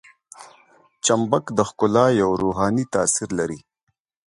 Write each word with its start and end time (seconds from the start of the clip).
چمبک 1.05 1.45
د 1.57 1.59
ښکلا 1.69 2.05
یو 2.21 2.29
روحاني 2.41 2.85
تاثیر 2.93 3.29
لري. 3.39 3.59